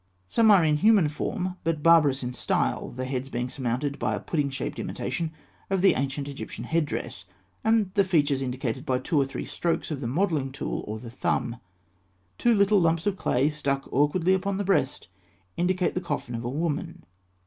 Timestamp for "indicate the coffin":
15.55-16.33